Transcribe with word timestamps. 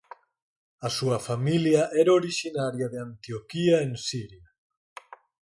A 0.87 0.89
súa 0.97 1.19
familia 1.29 1.81
era 2.01 2.17
orixinaria 2.21 2.87
de 2.93 2.99
Antioquía 3.07 3.75
en 3.85 3.91
Siria. 4.07 4.47